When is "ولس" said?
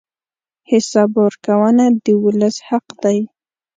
2.23-2.55